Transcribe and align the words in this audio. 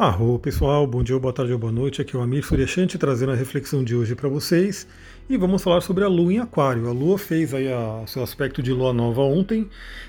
Arro 0.00 0.38
pessoal, 0.38 0.86
bom 0.86 1.02
dia, 1.02 1.18
boa 1.18 1.30
tarde 1.30 1.52
ou 1.52 1.58
boa 1.58 1.70
noite. 1.70 2.00
Aqui 2.00 2.16
é 2.16 2.18
o 2.18 2.22
Amir 2.22 2.42
Suryashanti 2.42 2.96
trazendo 2.96 3.32
a 3.32 3.34
reflexão 3.34 3.84
de 3.84 3.94
hoje 3.94 4.14
para 4.14 4.30
vocês 4.30 4.88
e 5.28 5.36
vamos 5.36 5.62
falar 5.62 5.82
sobre 5.82 6.02
a 6.04 6.08
Lua 6.08 6.32
em 6.32 6.38
Aquário. 6.38 6.88
A 6.88 6.90
Lua 6.90 7.18
fez 7.18 7.52
aí 7.52 7.70
a, 7.70 8.02
seu 8.06 8.22
aspecto 8.22 8.62
de 8.62 8.72
Lua 8.72 8.94
nova 8.94 9.20
ontem 9.20 9.68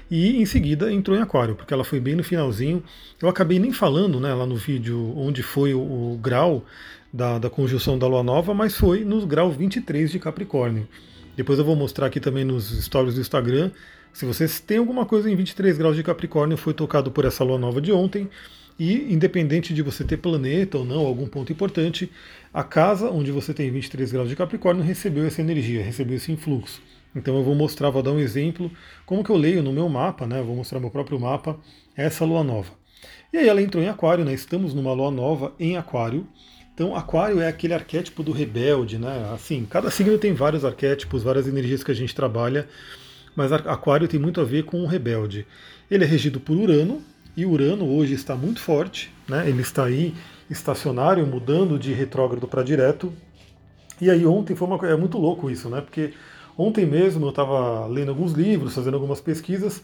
e 0.09 0.41
em 0.41 0.45
seguida 0.45 0.93
entrou 0.93 1.17
em 1.17 1.21
Aquário, 1.21 1.55
porque 1.55 1.73
ela 1.73 1.83
foi 1.83 1.99
bem 1.99 2.15
no 2.15 2.23
finalzinho. 2.23 2.81
Eu 3.21 3.27
acabei 3.27 3.59
nem 3.59 3.73
falando 3.73 4.17
né, 4.17 4.33
lá 4.33 4.45
no 4.45 4.55
vídeo 4.55 5.11
onde 5.17 5.43
foi 5.43 5.73
o, 5.73 5.81
o 5.81 6.17
grau 6.21 6.63
da, 7.11 7.37
da 7.37 7.49
conjunção 7.49 7.99
da 7.99 8.07
Lua 8.07 8.23
nova, 8.23 8.53
mas 8.53 8.77
foi 8.77 9.03
no 9.03 9.27
grau 9.27 9.51
23 9.51 10.09
de 10.09 10.19
Capricórnio. 10.19 10.87
Depois 11.35 11.59
eu 11.59 11.65
vou 11.65 11.75
mostrar 11.75 12.05
aqui 12.05 12.21
também 12.21 12.45
nos 12.45 12.69
stories 12.81 13.15
do 13.15 13.19
Instagram. 13.19 13.71
Se 14.13 14.25
vocês 14.25 14.61
têm 14.61 14.77
alguma 14.77 15.05
coisa 15.05 15.29
em 15.29 15.35
23 15.35 15.77
graus 15.77 15.97
de 15.97 16.03
Capricórnio, 16.03 16.55
foi 16.55 16.73
tocado 16.73 17.11
por 17.11 17.25
essa 17.25 17.43
Lua 17.43 17.59
nova 17.59 17.81
de 17.81 17.91
ontem. 17.91 18.29
E 18.79 19.13
independente 19.13 19.73
de 19.73 19.81
você 19.81 20.03
ter 20.03 20.17
planeta 20.17 20.77
ou 20.77 20.85
não, 20.85 21.05
algum 21.05 21.27
ponto 21.27 21.51
importante, 21.51 22.11
a 22.53 22.63
casa 22.63 23.09
onde 23.09 23.31
você 23.31 23.53
tem 23.53 23.71
23 23.71 24.11
graus 24.11 24.29
de 24.29 24.35
Capricórnio 24.35 24.83
recebeu 24.83 25.25
essa 25.25 25.41
energia, 25.41 25.83
recebeu 25.83 26.17
esse 26.17 26.31
influxo. 26.31 26.81
Então 27.15 27.35
eu 27.37 27.43
vou 27.43 27.55
mostrar, 27.55 27.89
vou 27.89 28.01
dar 28.01 28.11
um 28.11 28.19
exemplo, 28.19 28.71
como 29.05 29.23
que 29.23 29.29
eu 29.29 29.37
leio 29.37 29.61
no 29.61 29.73
meu 29.73 29.87
mapa, 29.89 30.25
né? 30.25 30.41
Vou 30.41 30.55
mostrar 30.55 30.79
meu 30.79 30.89
próprio 30.89 31.19
mapa, 31.19 31.59
essa 31.95 32.25
lua 32.25 32.43
nova. 32.43 32.71
E 33.33 33.37
aí 33.37 33.47
ela 33.47 33.61
entrou 33.61 33.83
em 33.83 33.87
Aquário, 33.87 34.25
né? 34.25 34.33
Estamos 34.33 34.73
numa 34.73 34.93
lua 34.93 35.11
nova 35.11 35.53
em 35.59 35.77
Aquário. 35.77 36.27
Então, 36.73 36.95
Aquário 36.95 37.39
é 37.39 37.47
aquele 37.47 37.73
arquétipo 37.73 38.23
do 38.23 38.31
rebelde, 38.31 38.97
né? 38.97 39.29
Assim, 39.33 39.65
cada 39.69 39.91
signo 39.91 40.17
tem 40.17 40.33
vários 40.33 40.65
arquétipos, 40.65 41.21
várias 41.21 41.47
energias 41.47 41.83
que 41.83 41.91
a 41.91 41.95
gente 41.95 42.15
trabalha, 42.15 42.67
mas 43.35 43.51
Aquário 43.51 44.07
tem 44.07 44.19
muito 44.19 44.41
a 44.41 44.43
ver 44.43 44.63
com 44.63 44.81
o 44.81 44.87
rebelde. 44.87 45.45
Ele 45.89 46.03
é 46.03 46.07
regido 46.07 46.39
por 46.39 46.57
Urano, 46.57 47.01
e 47.35 47.45
Urano 47.45 47.89
hoje 47.89 48.13
está 48.13 48.35
muito 48.35 48.59
forte, 48.59 49.13
né? 49.27 49.47
ele 49.47 49.61
está 49.61 49.85
aí 49.85 50.13
estacionário, 50.49 51.25
mudando 51.25 51.79
de 51.79 51.93
retrógrado 51.93 52.47
para 52.47 52.61
direto. 52.61 53.11
E 53.99 54.09
aí 54.09 54.25
ontem 54.25 54.55
foi 54.55 54.67
uma 54.67 54.77
coisa, 54.77 54.93
é 54.93 54.97
muito 54.97 55.17
louco 55.17 55.49
isso, 55.49 55.69
né? 55.69 55.79
Porque 55.79 56.13
ontem 56.57 56.85
mesmo 56.85 57.25
eu 57.25 57.29
estava 57.29 57.85
lendo 57.85 58.09
alguns 58.09 58.33
livros, 58.33 58.75
fazendo 58.75 58.95
algumas 58.95 59.21
pesquisas, 59.21 59.81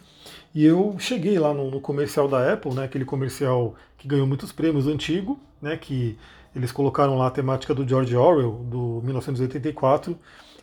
e 0.54 0.66
eu 0.66 0.96
cheguei 0.98 1.40
lá 1.40 1.54
no, 1.54 1.70
no, 1.70 1.80
comercial 1.80 2.28
da 2.28 2.52
Apple, 2.52 2.74
né? 2.74 2.86
Aquele 2.86 3.06
comercial 3.06 3.76
que 3.98 4.08
ganhou 4.08 4.28
muitos 4.28 4.52
prêmios 4.52 4.88
antigo, 4.88 5.40
né? 5.62 5.78
Que 5.78 6.18
eles 6.56 6.72
colocaram 6.72 7.18
lá 7.18 7.28
a 7.28 7.32
temática 7.32 7.74
do 7.74 7.88
George 7.88 8.16
Orwell, 8.16 8.66
do 8.70 9.02
1984, 9.04 10.18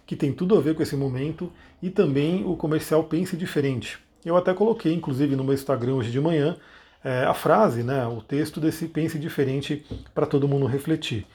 que 0.05 0.17
tem 0.17 0.33
tudo 0.33 0.57
a 0.57 0.61
ver 0.61 0.75
com 0.75 0.83
esse 0.83 0.97
momento, 0.97 1.51
e 1.81 1.89
também 1.89 2.45
o 2.45 2.57
comercial 2.57 3.05
Pense 3.05 3.37
Diferente. 3.37 3.99
Eu 4.25 4.37
até 4.37 4.55
coloquei, 4.55 4.93
inclusive, 4.93 5.37
no 5.37 5.45
meu 5.45 5.55
Instagram 5.55 5.95
hoje 5.95 6.11
de 6.11 6.21
manhã, 6.21 6.57
é, 7.05 7.25
a 7.25 7.35
frase, 7.35 7.83
né, 7.83 8.07
o 8.07 8.23
texto 8.23 8.59
desse 8.59 8.89
Pense 8.89 9.19
Diferente 9.19 9.85
para 10.15 10.27
todo 10.27 10.49
mundo 10.49 10.65
refletir. 10.67 11.27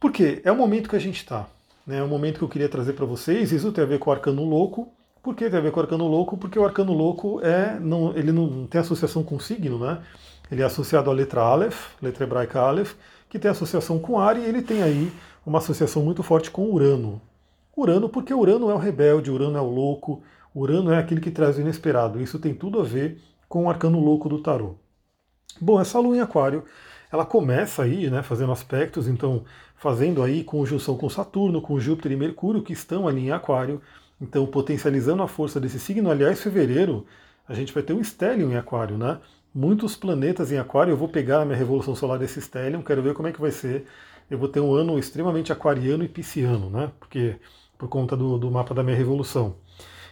Porque 0.00 0.40
é 0.44 0.50
o 0.50 0.56
momento 0.56 0.88
que 0.88 0.96
a 0.96 1.00
gente 1.00 1.16
está. 1.16 1.46
Né, 1.86 1.98
é 1.98 2.02
o 2.02 2.08
momento 2.08 2.38
que 2.38 2.44
eu 2.44 2.48
queria 2.48 2.68
trazer 2.68 2.94
para 2.94 3.06
vocês. 3.06 3.52
Isso 3.52 3.70
tem 3.70 3.84
a 3.84 3.86
ver 3.86 4.00
com 4.00 4.10
o 4.10 4.12
arcano 4.12 4.44
louco. 4.44 4.92
Por 5.22 5.34
que 5.34 5.48
tem 5.48 5.58
a 5.58 5.62
ver 5.62 5.70
com 5.70 5.78
o 5.78 5.82
arcano 5.82 6.06
louco? 6.06 6.36
Porque 6.36 6.58
o 6.58 6.64
arcano 6.64 6.92
louco 6.92 7.40
é, 7.42 7.78
não, 7.80 8.16
ele 8.16 8.32
não 8.32 8.66
tem 8.66 8.80
associação 8.80 9.22
com 9.22 9.38
signo, 9.38 9.78
né? 9.78 10.00
Ele 10.50 10.62
é 10.62 10.64
associado 10.64 11.10
à 11.10 11.12
letra 11.12 11.40
Aleph, 11.40 11.94
letra 12.00 12.24
hebraica 12.24 12.60
Aleph, 12.60 12.94
que 13.28 13.38
tem 13.38 13.50
associação 13.50 13.98
com 13.98 14.18
ar 14.18 14.36
e 14.36 14.44
ele 14.44 14.62
tem 14.62 14.82
aí 14.82 15.12
uma 15.44 15.58
associação 15.58 16.02
muito 16.02 16.22
forte 16.22 16.50
com 16.50 16.70
Urano. 16.70 17.20
Urano, 17.76 18.08
porque 18.08 18.32
Urano 18.32 18.70
é 18.70 18.74
o 18.74 18.78
rebelde, 18.78 19.30
Urano 19.30 19.58
é 19.58 19.60
o 19.60 19.68
louco, 19.68 20.22
Urano 20.58 20.90
é 20.90 20.98
aquele 20.98 21.20
que 21.20 21.30
traz 21.30 21.58
o 21.58 21.60
inesperado. 21.60 22.18
Isso 22.18 22.38
tem 22.38 22.54
tudo 22.54 22.80
a 22.80 22.82
ver 22.82 23.20
com 23.46 23.64
o 23.64 23.68
arcano 23.68 24.00
louco 24.00 24.26
do 24.26 24.40
tarô. 24.40 24.76
Bom, 25.60 25.78
essa 25.78 25.98
lua 25.98 26.16
em 26.16 26.20
aquário, 26.20 26.64
ela 27.12 27.26
começa 27.26 27.82
aí, 27.82 28.08
né, 28.08 28.22
fazendo 28.22 28.52
aspectos, 28.52 29.06
então 29.06 29.44
fazendo 29.76 30.22
aí 30.22 30.42
conjunção 30.42 30.96
com 30.96 31.10
Saturno, 31.10 31.60
com 31.60 31.78
Júpiter 31.78 32.12
e 32.12 32.16
Mercúrio, 32.16 32.62
que 32.62 32.72
estão 32.72 33.06
ali 33.06 33.26
em 33.26 33.30
aquário, 33.32 33.82
então 34.18 34.46
potencializando 34.46 35.22
a 35.22 35.28
força 35.28 35.60
desse 35.60 35.78
signo. 35.78 36.10
Aliás, 36.10 36.40
fevereiro, 36.40 37.04
a 37.46 37.52
gente 37.52 37.70
vai 37.74 37.82
ter 37.82 37.92
um 37.92 38.02
Stellium 38.02 38.52
em 38.52 38.56
aquário, 38.56 38.96
né? 38.96 39.18
Muitos 39.54 39.94
planetas 39.94 40.50
em 40.52 40.58
aquário, 40.58 40.90
eu 40.90 40.96
vou 40.96 41.08
pegar 41.08 41.42
a 41.42 41.44
minha 41.44 41.56
revolução 41.56 41.94
solar 41.94 42.18
desse 42.18 42.40
Stellium, 42.40 42.80
quero 42.80 43.02
ver 43.02 43.12
como 43.12 43.28
é 43.28 43.32
que 43.32 43.40
vai 43.40 43.50
ser. 43.50 43.86
Eu 44.30 44.38
vou 44.38 44.48
ter 44.48 44.60
um 44.60 44.74
ano 44.74 44.98
extremamente 44.98 45.52
aquariano 45.52 46.02
e 46.02 46.08
pisciano, 46.08 46.70
né? 46.70 46.90
Porque 46.98 47.36
por 47.76 47.88
conta 47.88 48.16
do, 48.16 48.38
do 48.38 48.50
mapa 48.50 48.74
da 48.74 48.82
minha 48.82 48.96
revolução. 48.96 49.56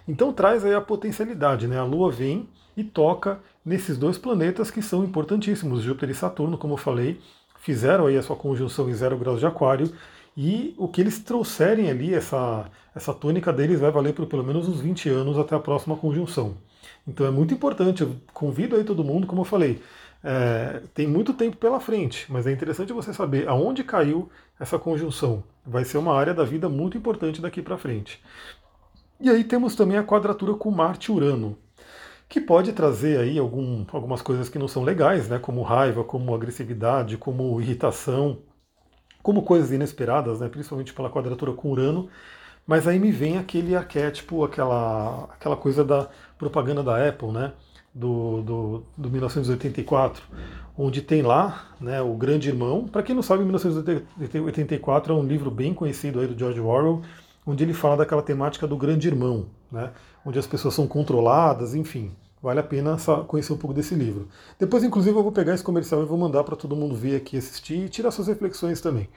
Então 0.06 0.32
traz 0.32 0.64
aí 0.64 0.74
a 0.74 0.80
potencialidade, 0.80 1.66
né? 1.66 1.78
A 1.78 1.84
Lua 1.84 2.10
vem 2.10 2.48
e 2.76 2.84
toca 2.84 3.40
nesses 3.64 3.96
dois 3.96 4.18
planetas 4.18 4.70
que 4.70 4.82
são 4.82 5.02
importantíssimos, 5.04 5.82
Júpiter 5.82 6.10
e 6.10 6.14
Saturno, 6.14 6.58
como 6.58 6.74
eu 6.74 6.78
falei, 6.78 7.20
fizeram 7.58 8.06
aí 8.06 8.16
a 8.16 8.22
sua 8.22 8.36
conjunção 8.36 8.90
em 8.90 8.94
zero 8.94 9.16
graus 9.16 9.40
de 9.40 9.46
aquário, 9.46 9.90
e 10.36 10.74
o 10.76 10.88
que 10.88 11.00
eles 11.00 11.20
trouxerem 11.20 11.88
ali, 11.88 12.12
essa, 12.12 12.70
essa 12.94 13.14
tônica 13.14 13.52
deles 13.52 13.80
vai 13.80 13.90
valer 13.90 14.12
por 14.12 14.26
pelo 14.26 14.44
menos 14.44 14.68
uns 14.68 14.80
20 14.80 15.08
anos 15.08 15.38
até 15.38 15.54
a 15.54 15.60
próxima 15.60 15.96
conjunção. 15.96 16.56
Então 17.06 17.26
é 17.26 17.30
muito 17.30 17.54
importante, 17.54 18.02
eu 18.02 18.16
convido 18.32 18.76
aí 18.76 18.84
todo 18.84 19.04
mundo, 19.04 19.26
como 19.26 19.42
eu 19.42 19.44
falei, 19.46 19.80
é, 20.22 20.80
tem 20.92 21.06
muito 21.06 21.32
tempo 21.32 21.56
pela 21.56 21.78
frente, 21.78 22.26
mas 22.30 22.46
é 22.46 22.52
interessante 22.52 22.92
você 22.92 23.14
saber 23.14 23.48
aonde 23.48 23.84
caiu 23.84 24.28
essa 24.58 24.78
conjunção. 24.78 25.44
Vai 25.64 25.84
ser 25.84 25.98
uma 25.98 26.14
área 26.14 26.34
da 26.34 26.44
vida 26.44 26.68
muito 26.68 26.98
importante 26.98 27.40
daqui 27.40 27.62
para 27.62 27.78
frente. 27.78 28.20
E 29.24 29.30
aí 29.30 29.42
temos 29.42 29.74
também 29.74 29.96
a 29.96 30.04
quadratura 30.04 30.52
com 30.52 30.70
Marte 30.70 31.10
e 31.10 31.14
Urano 31.14 31.56
que 32.28 32.40
pode 32.40 32.72
trazer 32.74 33.18
aí 33.18 33.38
algum, 33.38 33.86
algumas 33.90 34.20
coisas 34.20 34.50
que 34.50 34.58
não 34.58 34.68
são 34.68 34.82
legais, 34.82 35.28
né, 35.28 35.38
como 35.38 35.62
raiva, 35.62 36.04
como 36.04 36.34
agressividade, 36.34 37.16
como 37.16 37.58
irritação, 37.58 38.38
como 39.22 39.42
coisas 39.42 39.72
inesperadas, 39.72 40.40
né, 40.40 40.48
principalmente 40.48 40.92
pela 40.92 41.08
quadratura 41.08 41.52
com 41.52 41.70
Urano. 41.70 42.10
Mas 42.66 42.86
aí 42.86 42.98
me 42.98 43.10
vem 43.10 43.38
aquele 43.38 43.74
arquétipo, 43.74 44.44
aquela, 44.44 45.24
aquela 45.32 45.56
coisa 45.56 45.82
da 45.82 46.08
propaganda 46.36 46.82
da 46.82 47.08
Apple, 47.08 47.28
né, 47.28 47.52
do, 47.94 48.42
do, 48.42 48.86
do 48.96 49.10
1984, 49.10 50.22
onde 50.76 51.00
tem 51.00 51.22
lá 51.22 51.68
né, 51.80 52.02
o 52.02 52.14
Grande 52.14 52.48
Irmão. 52.48 52.86
Para 52.88 53.02
quem 53.02 53.14
não 53.14 53.22
sabe, 53.22 53.44
1984 53.44 55.14
é 55.14 55.16
um 55.16 55.24
livro 55.24 55.50
bem 55.50 55.72
conhecido 55.72 56.20
aí 56.20 56.26
do 56.26 56.38
George 56.38 56.60
Orwell, 56.60 57.02
onde 57.46 57.64
ele 57.64 57.74
fala 57.74 57.98
daquela 57.98 58.22
temática 58.22 58.66
do 58.66 58.76
Grande 58.76 59.08
Irmão, 59.08 59.46
né, 59.70 59.90
onde 60.24 60.38
as 60.38 60.46
pessoas 60.46 60.74
são 60.74 60.86
controladas, 60.86 61.74
enfim. 61.74 62.12
Vale 62.42 62.60
a 62.60 62.62
pena 62.62 62.98
conhecer 63.26 63.54
um 63.54 63.56
pouco 63.56 63.72
desse 63.72 63.94
livro. 63.94 64.28
Depois, 64.58 64.84
inclusive, 64.84 65.16
eu 65.16 65.22
vou 65.22 65.32
pegar 65.32 65.54
esse 65.54 65.64
comercial 65.64 66.02
e 66.02 66.04
vou 66.04 66.18
mandar 66.18 66.44
para 66.44 66.54
todo 66.54 66.76
mundo 66.76 66.94
ver 66.94 67.16
aqui, 67.16 67.38
assistir 67.38 67.86
e 67.86 67.88
tirar 67.88 68.10
suas 68.10 68.28
reflexões 68.28 68.82
também. 68.82 69.08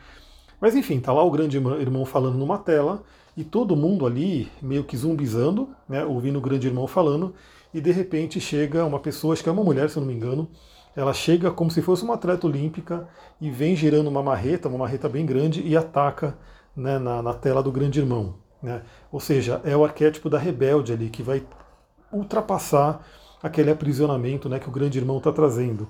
Mas 0.61 0.75
enfim, 0.75 0.99
tá 0.99 1.11
lá 1.11 1.21
o 1.23 1.29
grande 1.29 1.57
irmão 1.57 2.05
falando 2.05 2.37
numa 2.37 2.57
tela 2.57 3.03
e 3.35 3.43
todo 3.43 3.75
mundo 3.75 4.05
ali 4.05 4.49
meio 4.61 4.83
que 4.83 4.97
zumbizando, 4.97 5.69
né, 5.87 6.03
ouvindo 6.05 6.39
o 6.39 6.41
grande 6.41 6.67
irmão 6.67 6.87
falando, 6.87 7.35
e 7.73 7.81
de 7.81 7.91
repente 7.91 8.39
chega 8.39 8.85
uma 8.85 8.99
pessoa, 8.99 9.33
acho 9.33 9.43
que 9.43 9.49
é 9.49 9.51
uma 9.51 9.63
mulher, 9.63 9.89
se 9.89 9.97
eu 9.97 10.01
não 10.01 10.07
me 10.07 10.16
engano, 10.16 10.49
ela 10.95 11.13
chega 11.13 11.51
como 11.51 11.69
se 11.69 11.81
fosse 11.81 12.03
uma 12.03 12.16
atleta 12.16 12.47
olímpica 12.47 13.07
e 13.39 13.51
vem 13.51 13.75
girando 13.75 14.07
uma 14.07 14.23
marreta, 14.23 14.67
uma 14.67 14.79
marreta 14.79 15.07
bem 15.07 15.25
grande, 15.25 15.61
e 15.61 15.77
ataca 15.77 16.35
né, 16.77 16.99
na, 16.99 17.23
na 17.23 17.33
tela 17.33 17.63
do 17.63 17.71
grande 17.71 17.99
irmão. 17.99 18.35
Né? 18.61 18.83
Ou 19.11 19.19
seja, 19.19 19.59
é 19.65 19.75
o 19.75 19.83
arquétipo 19.83 20.29
da 20.29 20.38
rebelde 20.38 20.93
ali 20.93 21.09
que 21.09 21.23
vai 21.23 21.43
ultrapassar 22.11 23.05
aquele 23.41 23.71
aprisionamento 23.71 24.47
né, 24.47 24.59
que 24.59 24.69
o 24.69 24.71
grande 24.71 24.97
irmão 24.97 25.17
está 25.17 25.31
trazendo. 25.31 25.87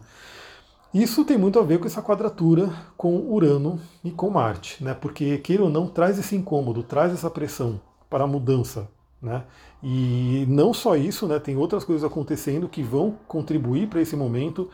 Isso 0.94 1.26
tem 1.26 1.38
muito 1.38 1.60
a 1.60 1.64
ver 1.64 1.80
com 1.80 1.86
essa 1.86 2.02
quadratura 2.02 2.72
com 2.96 3.18
Urano 3.18 3.80
e 4.04 4.10
com 4.10 4.30
Marte, 4.30 4.84
né? 4.84 4.94
porque 4.94 5.38
queira 5.40 5.64
ou 5.64 5.70
não, 5.70 5.88
traz 5.88 6.18
esse 6.18 6.36
incômodo, 6.36 6.82
traz 6.82 7.14
essa 7.14 7.30
pressão 7.30 7.80
para 8.10 8.24
a 8.24 8.28
mudança. 8.28 8.88
Né? 9.22 9.44
E 9.84 10.46
não 10.48 10.74
só 10.74 10.96
isso, 10.96 11.28
né, 11.28 11.40
tem 11.40 11.58
outras 11.58 11.84
coisas 11.84 12.04
acontecendo 12.04 12.70
que 12.70 12.82
vão 12.82 13.16
contribuir 13.28 13.88
para 13.88 14.02
esse 14.02 14.16
momento. 14.16 14.70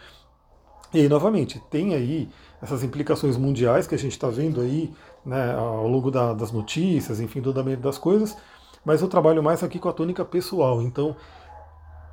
E 0.93 1.09
novamente, 1.09 1.61
tem 1.71 1.95
aí 1.95 2.29
essas 2.61 2.83
implicações 2.83 3.35
mundiais 3.35 3.87
que 3.87 3.95
a 3.95 3.97
gente 3.97 4.11
está 4.11 4.29
vendo 4.29 4.61
aí 4.61 4.93
né, 5.25 5.53
ao 5.55 5.87
longo 5.87 6.11
da, 6.11 6.33
das 6.33 6.51
notícias, 6.51 7.19
enfim, 7.19 7.41
do 7.41 7.51
andamento 7.51 7.81
das 7.81 7.97
coisas, 7.97 8.37
mas 8.85 9.01
eu 9.01 9.07
trabalho 9.07 9.41
mais 9.41 9.63
aqui 9.63 9.79
com 9.79 9.89
a 9.89 9.93
tônica 9.93 10.23
pessoal. 10.25 10.81
Então, 10.81 11.15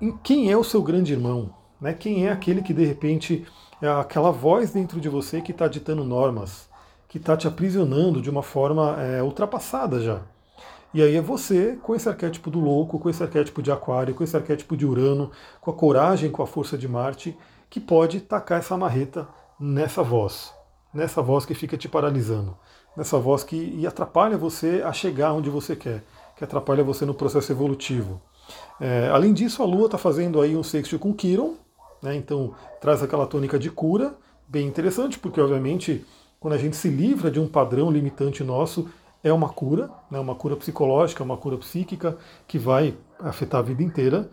em 0.00 0.16
quem 0.18 0.50
é 0.50 0.56
o 0.56 0.64
seu 0.64 0.82
grande 0.82 1.12
irmão? 1.12 1.54
Né? 1.80 1.92
Quem 1.92 2.26
é 2.26 2.32
aquele 2.32 2.62
que 2.62 2.74
de 2.74 2.84
repente 2.84 3.46
é 3.82 3.88
aquela 3.88 4.30
voz 4.30 4.72
dentro 4.72 5.00
de 5.00 5.08
você 5.08 5.40
que 5.40 5.52
está 5.52 5.66
ditando 5.66 6.04
normas, 6.04 6.68
que 7.08 7.18
está 7.18 7.36
te 7.36 7.48
aprisionando 7.48 8.20
de 8.22 8.30
uma 8.30 8.42
forma 8.42 9.00
é, 9.00 9.22
ultrapassada 9.22 10.00
já? 10.00 10.22
E 10.92 11.00
aí 11.02 11.14
é 11.14 11.20
você, 11.20 11.78
com 11.82 11.94
esse 11.94 12.08
arquétipo 12.08 12.50
do 12.50 12.58
louco, 12.58 12.98
com 12.98 13.08
esse 13.08 13.22
arquétipo 13.22 13.62
de 13.62 13.70
aquário, 13.70 14.12
com 14.12 14.24
esse 14.24 14.36
arquétipo 14.36 14.76
de 14.76 14.84
Urano, 14.84 15.30
com 15.60 15.70
a 15.70 15.74
coragem, 15.74 16.32
com 16.32 16.42
a 16.42 16.46
força 16.46 16.76
de 16.76 16.88
Marte, 16.88 17.36
que 17.68 17.78
pode 17.78 18.20
tacar 18.20 18.58
essa 18.58 18.76
marreta 18.76 19.28
nessa 19.58 20.02
voz, 20.02 20.52
nessa 20.92 21.22
voz 21.22 21.46
que 21.46 21.54
fica 21.54 21.76
te 21.76 21.88
paralisando, 21.88 22.56
nessa 22.96 23.18
voz 23.18 23.44
que 23.44 23.86
atrapalha 23.86 24.36
você 24.36 24.82
a 24.84 24.92
chegar 24.92 25.32
onde 25.32 25.50
você 25.50 25.76
quer, 25.76 26.02
que 26.36 26.44
atrapalha 26.44 26.82
você 26.82 27.04
no 27.04 27.14
processo 27.14 27.52
evolutivo. 27.52 28.20
É, 28.80 29.08
além 29.12 29.32
disso, 29.32 29.62
a 29.62 29.66
Lua 29.66 29.86
está 29.86 29.98
fazendo 29.98 30.40
aí 30.40 30.56
um 30.56 30.62
sexto 30.62 30.98
com 30.98 31.14
Quiron, 31.14 31.54
né, 32.02 32.16
então 32.16 32.54
traz 32.80 33.02
aquela 33.02 33.26
tônica 33.26 33.58
de 33.58 33.70
cura, 33.70 34.14
bem 34.48 34.66
interessante, 34.66 35.18
porque 35.18 35.40
obviamente 35.40 36.04
quando 36.40 36.54
a 36.54 36.58
gente 36.58 36.74
se 36.74 36.88
livra 36.88 37.30
de 37.30 37.38
um 37.38 37.46
padrão 37.46 37.90
limitante 37.90 38.42
nosso, 38.42 38.88
é 39.22 39.30
uma 39.30 39.50
cura, 39.50 39.90
né, 40.10 40.18
uma 40.18 40.34
cura 40.34 40.56
psicológica, 40.56 41.22
uma 41.22 41.36
cura 41.36 41.58
psíquica 41.58 42.16
que 42.48 42.58
vai 42.58 42.94
afetar 43.18 43.60
a 43.60 43.62
vida 43.62 43.82
inteira. 43.82 44.30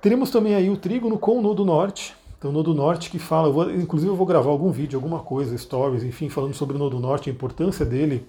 Teremos 0.00 0.30
também 0.30 0.54
aí 0.54 0.70
o 0.70 0.76
trígono 0.76 1.18
com 1.18 1.38
o 1.38 1.42
nodo 1.42 1.64
norte, 1.64 2.14
então 2.38 2.50
o 2.50 2.52
nodo 2.52 2.74
norte 2.74 3.10
que 3.10 3.18
fala, 3.18 3.48
eu 3.48 3.52
vou, 3.52 3.70
inclusive 3.70 4.10
eu 4.10 4.16
vou 4.16 4.26
gravar 4.26 4.50
algum 4.50 4.70
vídeo, 4.70 4.96
alguma 4.96 5.20
coisa, 5.20 5.56
stories, 5.56 6.04
enfim, 6.04 6.28
falando 6.28 6.54
sobre 6.54 6.76
o 6.76 6.78
nodo 6.78 7.00
norte, 7.00 7.30
a 7.30 7.32
importância 7.32 7.84
dele, 7.84 8.26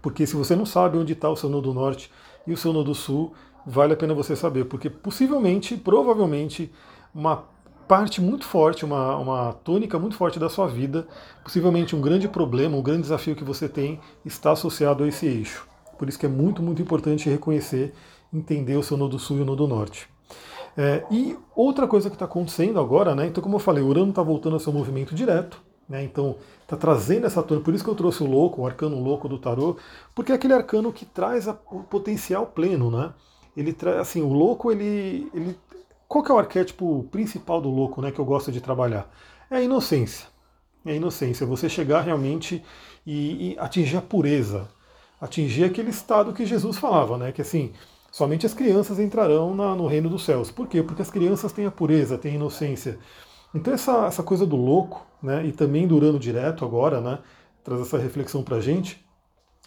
porque 0.00 0.26
se 0.26 0.36
você 0.36 0.54
não 0.54 0.64
sabe 0.64 0.96
onde 0.96 1.12
está 1.12 1.28
o 1.28 1.36
seu 1.36 1.48
nodo 1.48 1.74
norte 1.74 2.10
e 2.46 2.52
o 2.52 2.56
seu 2.56 2.72
nodo 2.72 2.94
sul, 2.94 3.34
vale 3.66 3.94
a 3.94 3.96
pena 3.96 4.14
você 4.14 4.36
saber, 4.36 4.66
porque 4.66 4.88
possivelmente, 4.88 5.76
provavelmente, 5.76 6.70
uma 7.12 7.44
parte 7.88 8.20
muito 8.20 8.44
forte, 8.44 8.84
uma, 8.84 9.16
uma 9.16 9.52
tônica 9.52 9.98
muito 9.98 10.16
forte 10.16 10.38
da 10.38 10.48
sua 10.48 10.66
vida, 10.66 11.06
possivelmente 11.42 11.94
um 11.94 12.00
grande 12.00 12.28
problema, 12.28 12.76
um 12.76 12.82
grande 12.82 13.02
desafio 13.02 13.34
que 13.34 13.44
você 13.44 13.68
tem, 13.68 14.00
está 14.24 14.52
associado 14.52 15.04
a 15.04 15.08
esse 15.08 15.26
eixo. 15.26 15.66
Por 15.98 16.08
isso 16.08 16.18
que 16.18 16.26
é 16.26 16.28
muito, 16.28 16.62
muito 16.62 16.82
importante 16.82 17.28
reconhecer, 17.28 17.94
entender 18.32 18.76
o 18.76 18.82
seu 18.82 18.96
nodo 18.96 19.18
sul 19.18 19.38
e 19.38 19.42
o 19.42 19.44
nodo 19.44 19.66
norte. 19.66 20.08
É, 20.76 21.04
e 21.10 21.36
outra 21.54 21.86
coisa 21.86 22.10
que 22.10 22.16
está 22.16 22.26
acontecendo 22.26 22.78
agora, 22.78 23.14
né? 23.14 23.26
Então, 23.26 23.42
como 23.42 23.56
eu 23.56 23.60
falei, 23.60 23.82
Urano 23.82 24.10
está 24.10 24.22
voltando 24.22 24.54
ao 24.54 24.60
seu 24.60 24.72
movimento 24.72 25.14
direto, 25.14 25.62
né? 25.88 26.04
Então, 26.04 26.36
está 26.62 26.76
trazendo 26.76 27.26
essa 27.26 27.42
tônica. 27.42 27.64
Por 27.64 27.74
isso 27.74 27.84
que 27.84 27.90
eu 27.90 27.94
trouxe 27.94 28.22
o 28.22 28.26
louco, 28.26 28.62
o 28.62 28.66
arcano 28.66 29.02
louco 29.02 29.28
do 29.28 29.38
tarô, 29.38 29.76
porque 30.14 30.32
é 30.32 30.34
aquele 30.34 30.52
arcano 30.52 30.92
que 30.92 31.06
traz 31.06 31.48
a, 31.48 31.56
o 31.70 31.82
potencial 31.82 32.46
pleno, 32.46 32.90
né? 32.90 33.12
Ele 33.56 33.72
traz, 33.72 33.96
assim, 33.98 34.20
o 34.20 34.32
louco, 34.32 34.70
ele, 34.70 35.30
ele 35.32 35.56
qual 36.08 36.22
que 36.22 36.30
é 36.30 36.34
o 36.34 36.38
arquétipo 36.38 37.04
principal 37.10 37.60
do 37.60 37.68
louco, 37.68 38.00
né, 38.00 38.10
que 38.10 38.18
eu 38.18 38.24
gosto 38.24 38.52
de 38.52 38.60
trabalhar? 38.60 39.10
É 39.50 39.56
a 39.56 39.62
inocência. 39.62 40.28
É 40.84 40.92
a 40.92 40.94
inocência, 40.94 41.44
você 41.44 41.68
chegar 41.68 42.02
realmente 42.02 42.62
e, 43.04 43.54
e 43.54 43.58
atingir 43.58 43.96
a 43.96 44.02
pureza, 44.02 44.68
atingir 45.20 45.64
aquele 45.64 45.90
estado 45.90 46.32
que 46.32 46.46
Jesus 46.46 46.78
falava, 46.78 47.18
né, 47.18 47.32
que 47.32 47.42
assim, 47.42 47.72
somente 48.16 48.46
as 48.46 48.54
crianças 48.54 48.98
entrarão 48.98 49.54
na, 49.54 49.74
no 49.74 49.86
reino 49.86 50.08
dos 50.08 50.24
céus. 50.24 50.50
Por 50.50 50.66
quê? 50.66 50.82
Porque 50.82 51.02
as 51.02 51.10
crianças 51.10 51.52
têm 51.52 51.66
a 51.66 51.70
pureza, 51.70 52.16
têm 52.16 52.32
a 52.32 52.34
inocência. 52.36 52.98
Então 53.54 53.74
essa, 53.74 54.06
essa 54.06 54.22
coisa 54.22 54.46
do 54.46 54.56
louco, 54.56 55.06
né, 55.22 55.44
e 55.44 55.52
também 55.52 55.86
do 55.86 56.18
direto 56.18 56.64
agora, 56.64 56.98
né, 56.98 57.18
traz 57.62 57.82
essa 57.82 57.98
reflexão 57.98 58.42
para 58.42 58.56
a 58.56 58.60
gente, 58.60 59.04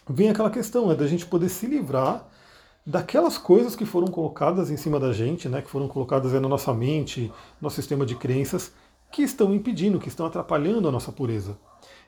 vem 0.08 0.30
aquela 0.30 0.50
questão 0.50 0.88
né, 0.88 0.96
da 0.96 1.06
gente 1.06 1.26
poder 1.26 1.48
se 1.48 1.64
livrar 1.64 2.26
daquelas 2.84 3.38
coisas 3.38 3.76
que 3.76 3.84
foram 3.84 4.08
colocadas 4.08 4.68
em 4.68 4.76
cima 4.76 4.98
da 4.98 5.12
gente, 5.12 5.48
né, 5.48 5.62
que 5.62 5.70
foram 5.70 5.86
colocadas 5.86 6.32
na 6.32 6.40
nossa 6.40 6.74
mente, 6.74 7.32
nosso 7.60 7.76
sistema 7.76 8.04
de 8.04 8.16
crenças, 8.16 8.72
que 9.12 9.22
estão 9.22 9.54
impedindo, 9.54 10.00
que 10.00 10.08
estão 10.08 10.26
atrapalhando 10.26 10.88
a 10.88 10.90
nossa 10.90 11.12
pureza. 11.12 11.56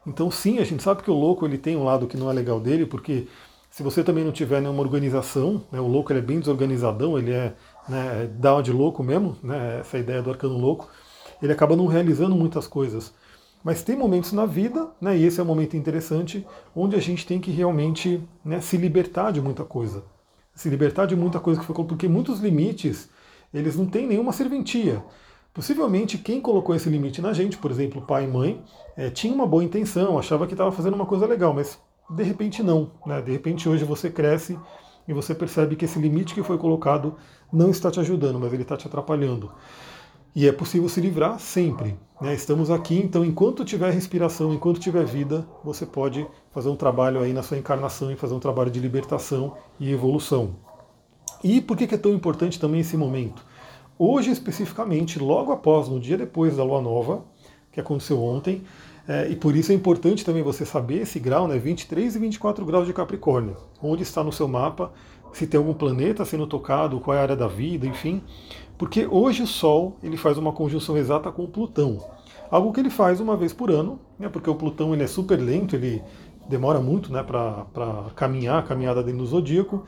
Então 0.04 0.28
sim, 0.28 0.58
a 0.58 0.64
gente 0.64 0.82
sabe 0.82 1.04
que 1.04 1.10
o 1.10 1.14
louco 1.14 1.46
ele 1.46 1.56
tem 1.56 1.76
um 1.76 1.84
lado 1.84 2.08
que 2.08 2.16
não 2.16 2.28
é 2.28 2.32
legal 2.32 2.58
dele, 2.58 2.84
porque 2.84 3.28
se 3.72 3.82
você 3.82 4.04
também 4.04 4.22
não 4.22 4.30
tiver 4.30 4.60
nenhuma 4.60 4.82
organização, 4.82 5.64
né, 5.72 5.80
o 5.80 5.88
louco 5.88 6.12
é 6.12 6.20
bem 6.20 6.38
desorganizadão, 6.38 7.18
ele 7.18 7.32
é 7.32 7.54
né, 7.88 8.30
dá 8.38 8.62
de 8.62 8.70
louco 8.70 9.02
mesmo, 9.02 9.36
né, 9.42 9.80
essa 9.80 9.98
ideia 9.98 10.22
do 10.22 10.30
arcano 10.30 10.56
louco, 10.56 10.88
ele 11.42 11.52
acaba 11.52 11.74
não 11.74 11.86
realizando 11.86 12.36
muitas 12.36 12.68
coisas. 12.68 13.12
Mas 13.64 13.82
tem 13.82 13.96
momentos 13.96 14.32
na 14.32 14.46
vida, 14.46 14.88
né, 15.00 15.16
e 15.16 15.24
esse 15.24 15.40
é 15.40 15.42
um 15.42 15.46
momento 15.46 15.76
interessante, 15.76 16.46
onde 16.76 16.94
a 16.94 17.00
gente 17.00 17.26
tem 17.26 17.40
que 17.40 17.50
realmente 17.50 18.22
né, 18.44 18.60
se 18.60 18.76
libertar 18.76 19.32
de 19.32 19.40
muita 19.40 19.64
coisa 19.64 20.04
se 20.54 20.68
libertar 20.68 21.06
de 21.06 21.16
muita 21.16 21.40
coisa 21.40 21.60
que 21.60 21.66
foi 21.66 21.74
porque 21.84 22.08
muitos 22.08 22.40
limites 22.40 23.08
eles 23.52 23.76
não 23.76 23.86
têm 23.86 24.06
nenhuma 24.06 24.32
serventia. 24.32 25.02
Possivelmente 25.52 26.16
quem 26.16 26.40
colocou 26.40 26.74
esse 26.74 26.88
limite 26.88 27.20
na 27.20 27.32
gente, 27.34 27.58
por 27.58 27.70
exemplo, 27.70 28.00
pai 28.00 28.24
e 28.24 28.26
mãe, 28.26 28.62
é, 28.96 29.10
tinha 29.10 29.34
uma 29.34 29.46
boa 29.46 29.62
intenção, 29.62 30.18
achava 30.18 30.46
que 30.46 30.54
estava 30.54 30.72
fazendo 30.72 30.94
uma 30.94 31.04
coisa 31.04 31.26
legal, 31.26 31.52
mas 31.52 31.78
de 32.14 32.22
repente 32.22 32.62
não. 32.62 32.90
Né? 33.06 33.20
De 33.20 33.32
repente 33.32 33.68
hoje 33.68 33.84
você 33.84 34.10
cresce 34.10 34.58
e 35.06 35.12
você 35.12 35.34
percebe 35.34 35.76
que 35.76 35.84
esse 35.84 35.98
limite 35.98 36.34
que 36.34 36.42
foi 36.42 36.58
colocado 36.58 37.16
não 37.52 37.70
está 37.70 37.90
te 37.90 38.00
ajudando, 38.00 38.38
mas 38.38 38.52
ele 38.52 38.62
está 38.62 38.76
te 38.76 38.86
atrapalhando. 38.86 39.50
E 40.34 40.48
é 40.48 40.52
possível 40.52 40.88
se 40.88 41.00
livrar 41.00 41.38
sempre. 41.38 41.98
Né? 42.20 42.34
Estamos 42.34 42.70
aqui, 42.70 42.98
então, 42.98 43.24
enquanto 43.24 43.64
tiver 43.64 43.90
respiração, 43.90 44.54
enquanto 44.54 44.80
tiver 44.80 45.04
vida, 45.04 45.46
você 45.62 45.84
pode 45.84 46.26
fazer 46.52 46.68
um 46.68 46.76
trabalho 46.76 47.20
aí 47.20 47.32
na 47.32 47.42
sua 47.42 47.58
encarnação 47.58 48.10
e 48.10 48.16
fazer 48.16 48.34
um 48.34 48.40
trabalho 48.40 48.70
de 48.70 48.80
libertação 48.80 49.56
e 49.78 49.92
evolução. 49.92 50.54
E 51.44 51.60
por 51.60 51.76
que 51.76 51.94
é 51.94 51.98
tão 51.98 52.12
importante 52.14 52.58
também 52.58 52.80
esse 52.80 52.96
momento? 52.96 53.44
Hoje, 53.98 54.30
especificamente, 54.30 55.18
logo 55.18 55.52
após, 55.52 55.88
no 55.88 56.00
dia 56.00 56.16
depois 56.16 56.56
da 56.56 56.64
lua 56.64 56.80
nova, 56.80 57.24
que 57.70 57.80
aconteceu 57.80 58.22
ontem, 58.22 58.62
é, 59.06 59.28
e 59.28 59.36
por 59.36 59.56
isso 59.56 59.72
é 59.72 59.74
importante 59.74 60.24
também 60.24 60.42
você 60.42 60.64
saber 60.64 61.02
esse 61.02 61.18
grau, 61.18 61.48
né, 61.48 61.58
23 61.58 62.14
e 62.14 62.18
24 62.18 62.64
graus 62.64 62.86
de 62.86 62.92
Capricórnio, 62.92 63.56
onde 63.82 64.02
está 64.02 64.22
no 64.22 64.32
seu 64.32 64.46
mapa, 64.46 64.92
se 65.32 65.46
tem 65.46 65.58
algum 65.58 65.74
planeta 65.74 66.24
sendo 66.24 66.46
tocado, 66.46 67.00
qual 67.00 67.16
é 67.16 67.20
a 67.20 67.22
área 67.22 67.36
da 67.36 67.48
vida, 67.48 67.86
enfim. 67.86 68.22
Porque 68.78 69.06
hoje 69.06 69.42
o 69.42 69.46
Sol 69.46 69.96
ele 70.02 70.16
faz 70.16 70.38
uma 70.38 70.52
conjunção 70.52 70.96
exata 70.96 71.32
com 71.32 71.44
o 71.44 71.48
Plutão. 71.48 71.98
Algo 72.50 72.72
que 72.72 72.80
ele 72.80 72.90
faz 72.90 73.18
uma 73.18 73.36
vez 73.36 73.52
por 73.52 73.70
ano, 73.70 73.98
né, 74.18 74.28
porque 74.28 74.50
o 74.50 74.54
Plutão 74.54 74.92
ele 74.92 75.02
é 75.02 75.06
super 75.06 75.36
lento, 75.36 75.74
ele 75.74 76.02
demora 76.48 76.80
muito 76.80 77.12
né, 77.12 77.22
para 77.22 78.04
caminhar, 78.14 78.58
a 78.58 78.62
caminhada 78.62 79.02
dentro 79.02 79.20
do 79.20 79.26
zodíaco. 79.26 79.84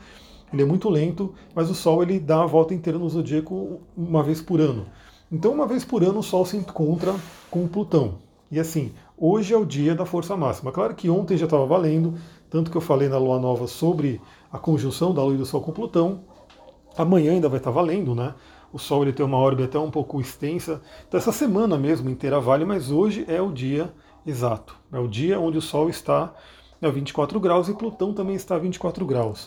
Ele 0.51 0.61
é 0.61 0.65
muito 0.65 0.89
lento, 0.89 1.33
mas 1.53 1.69
o 1.69 1.75
Sol 1.75 2.01
ele 2.03 2.19
dá 2.19 2.43
a 2.43 2.45
volta 2.45 2.73
inteira 2.73 2.99
no 2.99 3.09
zodíaco 3.09 3.81
uma 3.95 4.23
vez 4.23 4.41
por 4.41 4.59
ano. 4.59 4.85
Então, 5.31 5.51
uma 5.51 5.65
vez 5.65 5.83
por 5.83 6.03
ano, 6.03 6.19
o 6.19 6.23
Sol 6.23 6.45
se 6.45 6.55
encontra 6.57 7.13
com 7.49 7.63
o 7.63 7.67
Plutão. 7.67 8.25
E 8.51 8.59
assim, 8.59 8.93
hoje 9.17 9.53
é 9.53 9.57
o 9.57 9.65
dia 9.65 9.95
da 9.95 10.05
força 10.05 10.35
máxima. 10.35 10.71
Claro 10.71 10.95
que 10.95 11.09
ontem 11.09 11.37
já 11.37 11.45
estava 11.45 11.65
valendo, 11.65 12.15
tanto 12.49 12.71
que 12.71 12.77
eu 12.77 12.81
falei 12.81 13.09
na 13.09 13.17
Lua 13.17 13.39
Nova 13.39 13.67
sobre 13.67 14.21
a 14.51 14.57
conjunção 14.57 15.13
da 15.13 15.23
Lua 15.23 15.35
e 15.35 15.37
do 15.37 15.45
Sol 15.45 15.61
com 15.61 15.71
Plutão. 15.71 16.21
Amanhã 16.97 17.31
ainda 17.31 17.49
vai 17.49 17.59
estar 17.59 17.71
valendo, 17.71 18.15
né? 18.15 18.33
O 18.71 18.79
Sol 18.79 19.03
ele 19.03 19.13
tem 19.13 19.25
uma 19.25 19.37
órbita 19.37 19.69
até 19.69 19.79
um 19.79 19.91
pouco 19.91 20.19
extensa. 20.19 20.81
Então 21.07 21.17
essa 21.17 21.31
semana 21.31 21.77
mesmo 21.77 22.09
inteira 22.09 22.39
vale, 22.39 22.65
mas 22.65 22.91
hoje 22.91 23.25
é 23.27 23.41
o 23.41 23.51
dia 23.51 23.93
exato. 24.25 24.77
É 24.91 24.99
o 24.99 25.07
dia 25.07 25.39
onde 25.39 25.57
o 25.57 25.61
Sol 25.61 25.89
está 25.89 26.33
a 26.81 26.89
24 26.89 27.39
graus 27.39 27.67
e 27.69 27.73
Plutão 27.73 28.13
também 28.13 28.35
está 28.35 28.55
a 28.55 28.59
24 28.59 29.05
graus. 29.05 29.45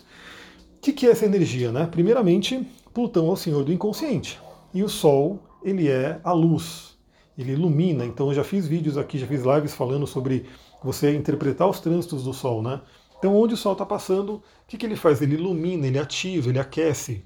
O 0.77 0.81
que, 0.81 0.93
que 0.93 1.07
é 1.07 1.11
essa 1.11 1.27
energia? 1.27 1.73
Né? 1.73 1.87
Primeiramente, 1.87 2.67
Plutão 2.95 3.29
é 3.29 3.33
o 3.33 3.37
senhor 3.37 3.65
do 3.65 3.73
inconsciente. 3.73 4.41
E 4.73 4.83
o 4.83 4.89
Sol, 4.89 5.41
ele 5.63 5.89
é 5.89 6.21
a 6.23 6.33
luz. 6.33 6.98
Ele 7.39 7.53
ilumina. 7.53 8.05
Então 8.05 8.29
eu 8.29 8.35
já 8.35 8.43
fiz 8.43 8.67
vídeos 8.67 8.99
aqui, 8.99 9.17
já 9.17 9.27
fiz 9.27 9.43
lives 9.43 9.73
falando 9.73 10.07
sobre 10.07 10.47
você 10.83 11.15
interpretar 11.15 11.69
os 11.69 11.81
trânsitos 11.81 12.25
do 12.25 12.35
Sol, 12.35 12.63
né? 12.63 12.81
Então, 13.19 13.35
onde 13.35 13.55
o 13.55 13.57
Sol 13.57 13.73
está 13.73 13.85
passando, 13.85 14.35
o 14.35 14.43
que, 14.67 14.77
que 14.77 14.87
ele 14.87 14.95
faz? 14.95 15.21
Ele 15.21 15.35
ilumina, 15.35 15.87
ele 15.87 15.99
ativa, 15.99 16.49
ele 16.49 16.59
aquece 16.59 17.25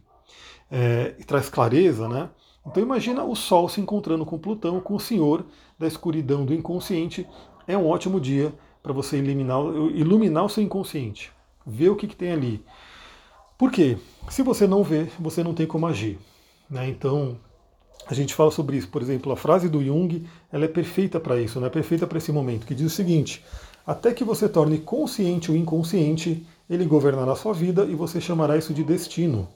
é, 0.70 1.14
e 1.18 1.24
traz 1.24 1.50
clareza, 1.50 2.08
né? 2.08 2.30
Então 2.66 2.82
imagina 2.82 3.24
o 3.24 3.34
Sol 3.34 3.68
se 3.68 3.80
encontrando 3.80 4.24
com 4.24 4.38
Plutão, 4.38 4.80
com 4.80 4.94
o 4.94 5.00
Senhor 5.00 5.44
da 5.78 5.86
escuridão 5.86 6.44
do 6.44 6.54
inconsciente. 6.54 7.26
É 7.66 7.76
um 7.76 7.86
ótimo 7.86 8.20
dia 8.20 8.54
para 8.82 8.92
você 8.92 9.18
iluminar, 9.18 9.60
iluminar 9.94 10.44
o 10.44 10.48
seu 10.48 10.62
inconsciente, 10.62 11.30
ver 11.66 11.90
o 11.90 11.96
que, 11.96 12.06
que 12.06 12.16
tem 12.16 12.32
ali. 12.32 12.64
Por 13.58 13.70
quê? 13.70 13.98
Se 14.28 14.42
você 14.42 14.66
não 14.66 14.82
vê, 14.82 15.08
você 15.18 15.42
não 15.42 15.54
tem 15.54 15.66
como 15.66 15.86
agir. 15.86 16.18
Né? 16.70 16.88
Então, 16.88 17.36
a 18.06 18.14
gente 18.14 18.34
fala 18.34 18.50
sobre 18.50 18.76
isso. 18.76 18.88
Por 18.88 19.02
exemplo, 19.02 19.32
a 19.32 19.36
frase 19.36 19.68
do 19.68 19.82
Jung 19.82 20.24
ela 20.52 20.64
é 20.64 20.68
perfeita 20.68 21.20
para 21.20 21.40
isso, 21.40 21.60
né? 21.60 21.68
perfeita 21.68 22.06
para 22.06 22.18
esse 22.18 22.32
momento, 22.32 22.66
que 22.66 22.74
diz 22.74 22.86
o 22.86 22.94
seguinte: 22.94 23.44
até 23.86 24.12
que 24.12 24.24
você 24.24 24.48
torne 24.48 24.78
consciente 24.78 25.50
o 25.50 25.56
inconsciente, 25.56 26.46
ele 26.68 26.84
governará 26.84 27.32
a 27.32 27.36
sua 27.36 27.52
vida 27.52 27.84
e 27.84 27.94
você 27.94 28.20
chamará 28.20 28.56
isso 28.56 28.72
de 28.72 28.84
destino. 28.84 29.48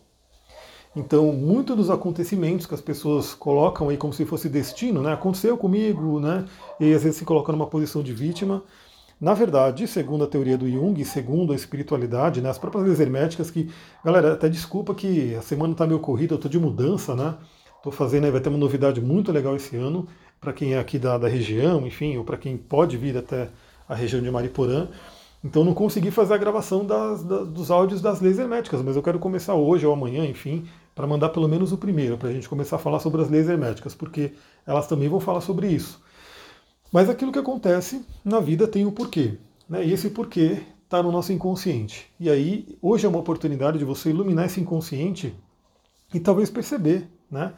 Então, 0.95 1.31
muitos 1.31 1.77
dos 1.77 1.91
acontecimentos 1.91 2.67
que 2.67 2.75
as 2.75 2.81
pessoas 2.81 3.35
colocam 3.35 3.91
aí 3.91 3.99
como 3.99 4.15
se 4.15 4.25
fosse 4.25 4.49
destino, 4.49 5.03
né? 5.03 5.13
Aconteceu 5.13 5.57
comigo, 5.59 6.19
né? 6.19 6.47
E 6.81 6.93
às 6.95 7.03
vezes 7.03 7.19
se 7.19 7.25
colocam 7.25 7.55
numa 7.55 7.67
posição 7.67 8.03
de 8.03 8.15
vítima. 8.15 8.63
Na 9.21 9.35
verdade, 9.35 9.87
segundo 9.87 10.25
a 10.25 10.27
teoria 10.27 10.59
do 10.59 10.69
Jung, 10.69 11.03
segundo 11.05 11.53
a 11.53 11.57
espiritualidade, 11.57 12.43
né, 12.43 12.51
as 12.51 12.59
próprias 12.59 12.85
leis 12.85 13.01
herméticas, 13.01 13.51
que, 13.51 13.71
galera, 14.05 14.35
até 14.35 14.47
desculpa 14.47 14.95
que 14.95 15.35
a 15.35 15.41
semana 15.41 15.73
está 15.73 15.87
meio 15.87 16.01
corrida, 16.01 16.35
eu 16.35 16.37
estou 16.37 16.51
de 16.51 16.59
mudança, 16.59 17.15
né? 17.15 17.35
Estou 17.87 17.97
fazendo, 17.97 18.29
vai 18.33 18.41
ter 18.41 18.49
uma 18.49 18.59
novidade 18.59 19.01
muito 19.01 19.31
legal 19.31 19.55
esse 19.55 19.77
ano, 19.77 20.09
para 20.41 20.53
quem 20.53 20.75
é 20.75 20.79
aqui 20.81 20.99
da, 20.99 21.17
da 21.17 21.29
região, 21.29 21.87
enfim, 21.87 22.17
ou 22.17 22.25
para 22.25 22.37
quem 22.37 22.57
pode 22.57 22.97
vir 22.97 23.17
até 23.17 23.49
a 23.89 23.95
região 23.95 24.21
de 24.21 24.29
Mariporã. 24.29 24.89
Então 25.45 25.63
não 25.63 25.73
consegui 25.73 26.11
fazer 26.11 26.35
a 26.35 26.37
gravação 26.37 26.85
das, 26.85 27.23
dos 27.23 27.71
áudios 27.71 28.01
das 28.01 28.21
leis 28.21 28.41
herméticas, 28.41 28.83
mas 28.83 28.97
eu 28.97 29.03
quero 29.05 29.21
começar 29.21 29.55
hoje 29.55 29.87
ou 29.87 29.93
amanhã, 29.93 30.27
enfim, 30.27 30.67
para 30.97 31.07
mandar 31.07 31.29
pelo 31.29 31.47
menos 31.47 31.71
o 31.71 31.79
primeiro, 31.79 32.19
para 32.19 32.29
a 32.29 32.33
gente 32.33 32.49
começar 32.49 32.75
a 32.75 32.79
falar 32.81 32.99
sobre 32.99 33.23
as 33.23 33.31
leis 33.31 33.49
herméticas, 33.49 33.95
porque 33.95 34.33
elas 34.67 34.89
também 34.89 35.09
vão 35.09 35.21
falar 35.21 35.41
sobre 35.41 35.69
isso. 35.69 36.03
Mas 36.93 37.09
aquilo 37.09 37.31
que 37.31 37.39
acontece 37.39 38.05
na 38.25 38.41
vida 38.41 38.67
tem 38.67 38.85
um 38.85 38.91
porquê, 38.91 39.39
né? 39.69 39.87
e 39.87 39.93
esse 39.93 40.11
porquê 40.11 40.61
está 40.83 41.01
no 41.01 41.13
nosso 41.13 41.33
inconsciente. 41.33 42.11
E 42.19 42.29
aí, 42.29 42.77
hoje 42.83 43.07
é 43.07 43.09
uma 43.09 43.21
oportunidade 43.21 43.79
de 43.79 43.85
você 43.85 44.11
iluminar 44.11 44.47
esse 44.47 44.61
inconsciente 44.61 45.33
e 46.13 46.19
talvez 46.19 46.51
perceber 46.51 47.09
né? 47.31 47.53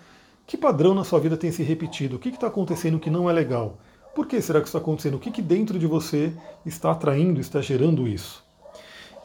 Que 0.49 0.57
padrão 0.57 0.95
na 0.95 1.05
sua 1.05 1.21
vida 1.21 1.37
tem 1.37 1.53
se 1.53 1.63
repetido, 1.63 2.17
o 2.17 2.19
que 2.19 2.31
está 2.31 2.47
acontecendo 2.47 2.99
que 2.99 3.11
não 3.11 3.29
é 3.29 3.33
legal. 3.35 3.77
Por 4.15 4.27
que 4.27 4.41
será 4.41 4.61
que 4.61 4.67
isso 4.67 4.79
está 4.79 4.83
acontecendo? 4.83 5.17
O 5.17 5.21
que, 5.21 5.31
que 5.31 5.43
dentro 5.43 5.79
de 5.79 5.87
você 5.87 6.33
está 6.65 6.91
atraindo, 6.91 7.39
está 7.39 7.61
gerando 7.61 8.09
isso? 8.09 8.43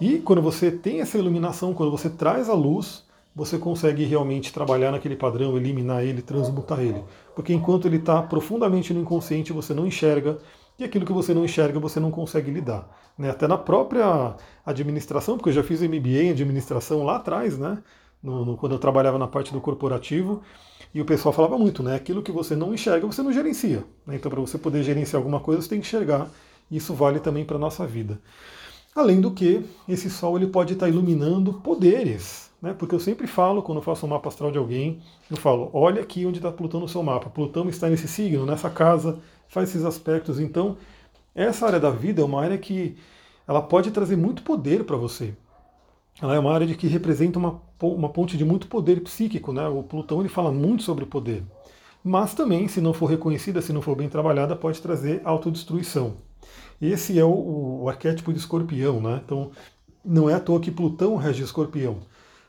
E 0.01 0.19
quando 0.19 0.41
você 0.41 0.69
tem 0.69 0.99
essa 0.99 1.17
iluminação, 1.17 1.73
quando 1.73 1.91
você 1.91 2.09
traz 2.09 2.49
a 2.49 2.53
luz, 2.53 3.05
você 3.33 3.57
consegue 3.57 4.03
realmente 4.03 4.51
trabalhar 4.51 4.91
naquele 4.91 5.15
padrão, 5.15 5.55
eliminar 5.55 6.03
ele, 6.03 6.21
transmutar 6.21 6.81
ele. 6.81 7.01
Porque 7.33 7.53
enquanto 7.53 7.87
ele 7.87 7.97
está 7.97 8.21
profundamente 8.21 8.93
no 8.93 8.99
inconsciente, 8.99 9.53
você 9.53 9.73
não 9.73 9.87
enxerga, 9.87 10.39
e 10.77 10.83
aquilo 10.83 11.05
que 11.05 11.13
você 11.13 11.33
não 11.33 11.45
enxerga, 11.45 11.79
você 11.79 12.01
não 12.01 12.11
consegue 12.11 12.51
lidar. 12.51 12.85
Né? 13.17 13.29
Até 13.29 13.47
na 13.47 13.57
própria 13.57 14.35
administração, 14.65 15.37
porque 15.37 15.51
eu 15.51 15.53
já 15.53 15.63
fiz 15.63 15.81
MBA 15.81 16.23
em 16.23 16.31
administração 16.31 17.03
lá 17.03 17.15
atrás, 17.15 17.57
né? 17.57 17.77
No, 18.23 18.45
no, 18.45 18.57
quando 18.57 18.71
eu 18.71 18.79
trabalhava 18.79 19.19
na 19.19 19.27
parte 19.27 19.51
do 19.51 19.59
corporativo, 19.59 20.41
e 20.93 21.01
o 21.01 21.05
pessoal 21.05 21.33
falava 21.33 21.57
muito, 21.57 21.83
né? 21.83 21.95
Aquilo 21.95 22.21
que 22.21 22.31
você 22.31 22.55
não 22.55 22.73
enxerga, 22.73 23.05
você 23.05 23.21
não 23.21 23.33
gerencia. 23.33 23.83
Né? 24.05 24.15
Então, 24.15 24.31
para 24.31 24.39
você 24.39 24.57
poder 24.57 24.83
gerenciar 24.83 25.19
alguma 25.19 25.39
coisa, 25.39 25.61
você 25.61 25.69
tem 25.69 25.81
que 25.81 25.87
enxergar. 25.87 26.29
Isso 26.71 26.93
vale 26.93 27.19
também 27.19 27.43
para 27.43 27.57
a 27.57 27.59
nossa 27.59 27.85
vida. 27.85 28.21
Além 28.95 29.19
do 29.19 29.31
que, 29.31 29.65
esse 29.89 30.09
sol 30.09 30.37
ele 30.37 30.47
pode 30.47 30.73
estar 30.73 30.87
iluminando 30.87 31.53
poderes. 31.55 32.51
Né? 32.61 32.73
Porque 32.77 32.93
eu 32.93 32.99
sempre 32.99 33.25
falo, 33.25 33.63
quando 33.63 33.79
eu 33.79 33.81
faço 33.81 34.05
um 34.05 34.09
mapa 34.09 34.29
astral 34.29 34.51
de 34.51 34.57
alguém, 34.57 35.01
eu 35.29 35.35
falo, 35.35 35.69
olha 35.73 36.01
aqui 36.01 36.25
onde 36.25 36.37
está 36.37 36.51
Plutão 36.51 36.79
no 36.79 36.87
seu 36.87 37.01
mapa. 37.01 37.29
Plutão 37.29 37.67
está 37.67 37.89
nesse 37.89 38.07
signo, 38.07 38.45
nessa 38.45 38.69
casa, 38.69 39.19
faz 39.47 39.69
esses 39.69 39.83
aspectos. 39.83 40.39
Então, 40.39 40.77
essa 41.33 41.65
área 41.65 41.79
da 41.79 41.89
vida 41.89 42.21
é 42.21 42.25
uma 42.25 42.41
área 42.41 42.57
que 42.57 42.95
ela 43.47 43.61
pode 43.61 43.89
trazer 43.91 44.15
muito 44.15 44.43
poder 44.43 44.83
para 44.85 44.95
você. 44.95 45.33
Ela 46.21 46.35
é 46.35 46.39
uma 46.39 46.53
área 46.53 46.67
de 46.67 46.75
que 46.75 46.87
representa 46.87 47.39
uma, 47.39 47.61
uma 47.81 48.09
ponte 48.09 48.37
de 48.37 48.45
muito 48.45 48.67
poder 48.67 49.01
psíquico, 49.01 49.51
né? 49.51 49.67
O 49.67 49.83
Plutão 49.83 50.19
ele 50.19 50.29
fala 50.29 50.51
muito 50.51 50.83
sobre 50.83 51.05
poder. 51.05 51.43
Mas 52.03 52.33
também, 52.33 52.67
se 52.67 52.81
não 52.81 52.93
for 52.93 53.07
reconhecida, 53.07 53.61
se 53.61 53.73
não 53.73 53.81
for 53.81 53.95
bem 53.95 54.09
trabalhada, 54.09 54.55
pode 54.55 54.81
trazer 54.81 55.21
autodestruição. 55.23 56.17
Esse 56.81 57.17
é 57.17 57.23
o, 57.23 57.83
o 57.83 57.89
arquétipo 57.89 58.33
de 58.33 58.39
escorpião, 58.39 59.01
né? 59.01 59.21
Então, 59.23 59.51
não 60.03 60.29
é 60.29 60.33
à 60.33 60.39
toa 60.39 60.59
que 60.59 60.71
Plutão 60.71 61.15
rege 61.15 61.43
escorpião. 61.43 61.99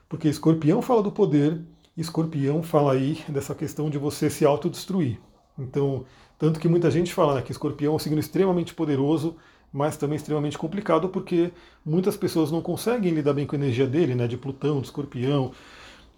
Porque 0.08 0.28
escorpião 0.28 0.82
fala 0.82 1.02
do 1.02 1.12
poder, 1.12 1.60
escorpião 1.96 2.62
fala 2.62 2.92
aí 2.92 3.22
dessa 3.28 3.54
questão 3.54 3.88
de 3.88 3.96
você 3.96 4.28
se 4.28 4.44
autodestruir. 4.44 5.18
Então, 5.58 6.04
tanto 6.38 6.58
que 6.58 6.68
muita 6.68 6.90
gente 6.90 7.14
fala 7.14 7.36
né, 7.36 7.42
que 7.42 7.52
escorpião 7.52 7.92
é 7.92 7.96
um 7.96 7.98
signo 7.98 8.18
extremamente 8.18 8.74
poderoso, 8.74 9.36
mas 9.74 9.96
também 9.96 10.14
extremamente 10.14 10.56
complicado, 10.56 11.08
porque 11.08 11.50
muitas 11.84 12.16
pessoas 12.16 12.48
não 12.52 12.62
conseguem 12.62 13.12
lidar 13.12 13.32
bem 13.32 13.44
com 13.44 13.56
a 13.56 13.58
energia 13.58 13.88
dele, 13.88 14.14
né, 14.14 14.28
de 14.28 14.36
Plutão, 14.36 14.80
de 14.80 14.86
escorpião. 14.86 15.50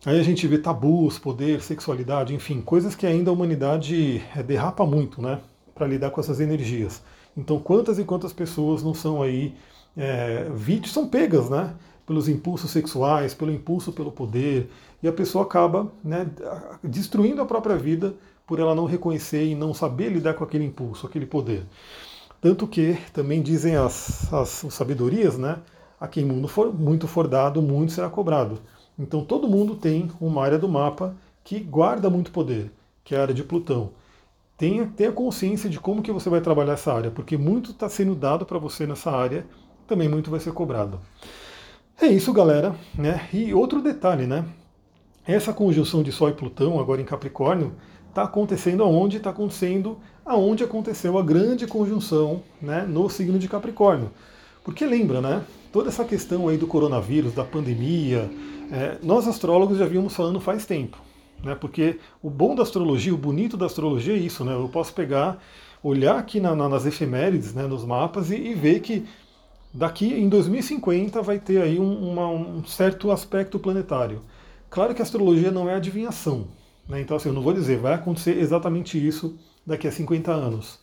Aí 0.05 0.21
a 0.21 0.23
gente 0.23 0.47
vê 0.47 0.59
tabus, 0.59 1.19
poder, 1.19 1.63
sexualidade, 1.63 2.35
enfim, 2.35 2.61
coisas 2.61 2.95
que 2.95 3.07
ainda 3.07 3.31
a 3.31 3.33
humanidade 3.33 4.23
é, 4.37 4.43
derrapa 4.43 4.85
muito, 4.85 5.23
né, 5.23 5.41
para 5.75 5.87
lidar 5.87 6.11
com 6.11 6.21
essas 6.21 6.39
energias. 6.39 7.03
Então, 7.35 7.59
quantas 7.59 7.99
e 7.99 8.05
quantas 8.05 8.31
pessoas 8.31 8.83
não 8.83 8.93
são 8.93 9.23
aí 9.23 9.55
é, 9.97 10.51
vítimas, 10.55 10.91
são 10.91 11.09
pegas, 11.09 11.49
né, 11.49 11.75
pelos 12.07 12.29
impulsos 12.29 12.71
sexuais, 12.71 13.33
pelo 13.33 13.51
impulso 13.51 13.91
pelo 13.91 14.13
poder, 14.13 14.71
e 15.03 15.09
a 15.09 15.13
pessoa 15.13 15.45
acaba 15.45 15.91
né, 16.05 16.27
destruindo 16.85 17.41
a 17.41 17.47
própria 17.47 17.77
vida 17.77 18.15
por 18.47 18.61
ela 18.61 18.75
não 18.75 18.85
reconhecer 18.85 19.47
e 19.47 19.55
não 19.55 19.73
saber 19.73 20.11
lidar 20.11 20.35
com 20.35 20.45
aquele 20.45 20.65
impulso, 20.65 21.07
aquele 21.07 21.25
poder. 21.25 21.65
Tanto 22.47 22.69
que 22.69 22.97
também 23.13 23.43
dizem 23.43 23.75
as, 23.75 24.33
as, 24.33 24.65
as 24.65 24.73
sabedorias, 24.73 25.37
né? 25.37 25.59
A 25.99 26.07
quem 26.07 26.25
mundo 26.25 26.47
for, 26.47 26.73
muito 26.73 27.09
for 27.09 27.27
dado, 27.27 27.61
muito 27.61 27.93
será 27.93 28.09
cobrado. 28.09 28.61
Então 28.97 29.25
todo 29.25 29.49
mundo 29.49 29.75
tem 29.75 30.09
uma 30.21 30.45
área 30.45 30.57
do 30.57 30.69
mapa 30.69 31.17
que 31.43 31.59
guarda 31.59 32.09
muito 32.09 32.31
poder, 32.31 32.71
que 33.03 33.17
é 33.17 33.19
a 33.19 33.23
área 33.23 33.35
de 33.35 33.43
Plutão. 33.43 33.91
Tenha, 34.57 34.87
tenha 34.97 35.11
consciência 35.11 35.69
de 35.69 35.81
como 35.81 36.01
que 36.01 36.13
você 36.13 36.31
vai 36.31 36.41
trabalhar 36.41 36.75
essa 36.75 36.95
área, 36.95 37.11
porque 37.11 37.37
muito 37.37 37.73
está 37.73 37.89
sendo 37.89 38.15
dado 38.15 38.47
para 38.47 38.61
você 38.61 38.87
nessa 38.87 39.11
área, 39.11 39.45
também 39.85 40.09
muito 40.09 40.31
vai 40.31 40.39
ser 40.39 40.53
cobrado. 40.53 41.01
É 42.01 42.07
isso, 42.07 42.33
galera. 42.33 42.77
Né? 42.97 43.29
E 43.33 43.53
outro 43.53 43.83
detalhe, 43.83 44.25
né? 44.25 44.45
Essa 45.27 45.53
conjunção 45.53 46.01
de 46.01 46.13
Sol 46.13 46.29
e 46.29 46.35
Plutão, 46.35 46.79
agora 46.79 47.03
em 47.03 47.05
Capricórnio, 47.05 47.75
está 48.17 48.23
acontecendo 48.23 48.83
aonde? 48.83 49.19
Está 49.19 49.29
acontecendo 49.29 49.99
aonde 50.25 50.65
aconteceu 50.65 51.19
a 51.19 51.23
grande 51.23 51.67
conjunção 51.67 52.43
né, 52.61 52.87
no 52.89 53.11
signo 53.11 53.39
de 53.39 53.47
Capricórnio. 53.47 54.11
Porque 54.65 54.87
lembra, 54.87 55.21
né? 55.21 55.45
Toda 55.71 55.91
essa 55.91 56.03
questão 56.03 56.49
aí 56.49 56.57
do 56.57 56.67
coronavírus, 56.67 57.35
da 57.35 57.45
pandemia, 57.45 58.31
é, 58.73 58.97
nós 59.03 59.29
astrólogos 59.29 59.77
já 59.77 59.87
vimos 59.87 60.17
falando 60.17 60.41
faz 60.41 60.65
tempo. 60.65 60.97
Né, 61.45 61.55
porque 61.55 62.01
o 62.23 62.31
bom 62.31 62.55
da 62.55 62.63
astrologia, 62.63 63.13
o 63.13 63.19
bonito 63.19 63.59
da 63.59 63.67
astrologia 63.67 64.15
é 64.15 64.17
isso, 64.17 64.43
né? 64.43 64.55
Eu 64.55 64.71
posso 64.71 64.95
pegar, 64.95 65.39
olhar 65.83 66.19
aqui 66.19 66.41
na, 66.41 66.57
na, 66.57 66.67
nas 66.67 66.87
efemérides, 66.87 67.53
né, 67.53 67.67
nos 67.67 67.85
mapas, 67.85 68.31
e, 68.31 68.37
e 68.37 68.55
ver 68.55 68.81
que 68.81 69.05
daqui 69.75 70.15
em 70.15 70.31
2050 70.31 71.21
vai 71.21 71.39
ter 71.39 71.61
aí 71.61 71.79
um, 71.79 72.11
uma, 72.11 72.27
um, 72.27 72.65
certo 72.65 73.11
aspecto 73.11 73.59
planetário. 73.59 74.23
Claro 74.71 74.95
que 74.95 75.03
a 75.03 75.05
astrologia 75.05 75.51
não 75.51 75.69
é 75.69 75.75
adivinhação, 75.75 76.47
né? 76.89 77.01
então 77.01 77.17
assim, 77.17 77.29
eu 77.29 77.35
não 77.35 77.43
vou 77.43 77.53
dizer 77.53 77.79
vai 77.79 77.95
acontecer 77.95 78.39
exatamente 78.39 79.05
isso 79.05 79.39
daqui 79.67 79.87
a 79.87 79.93
50 79.93 80.31
anos, 80.31 80.79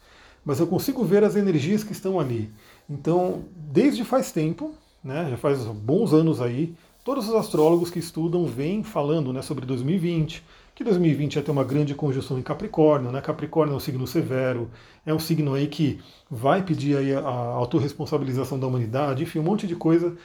mas 0.45 0.59
eu 0.59 0.67
consigo 0.67 1.03
ver 1.03 1.23
as 1.23 1.35
energias 1.35 1.83
que 1.83 1.93
estão 1.93 2.19
ali. 2.19 2.51
Então, 2.89 3.45
desde 3.55 4.03
faz 4.03 4.31
tempo, 4.31 4.73
né, 5.03 5.27
já 5.29 5.37
faz 5.37 5.63
bons 5.65 6.13
anos 6.13 6.41
aí, 6.41 6.75
todos 7.03 7.27
os 7.29 7.35
astrólogos 7.35 7.89
que 7.89 7.99
estudam 7.99 8.45
vêm 8.45 8.83
falando 8.83 9.31
né, 9.31 9.41
sobre 9.41 9.65
2020, 9.65 10.43
que 10.75 10.83
2020 10.83 11.35
ia 11.35 11.41
ter 11.41 11.51
uma 11.51 11.63
grande 11.63 11.93
conjunção 11.93 12.39
em 12.39 12.41
Capricórnio, 12.41 13.11
né? 13.11 13.21
Capricórnio 13.21 13.73
é 13.73 13.77
um 13.77 13.79
signo 13.79 14.07
severo, 14.07 14.71
é 15.05 15.13
um 15.13 15.19
signo 15.19 15.53
aí 15.53 15.67
que 15.67 15.99
vai 16.29 16.63
pedir 16.63 16.97
aí 16.97 17.13
a 17.13 17.29
autorresponsabilização 17.29 18.59
da 18.59 18.65
humanidade, 18.65 19.21
enfim, 19.21 19.39
um 19.39 19.43
monte 19.43 19.67
de 19.67 19.75
coisa. 19.75 20.17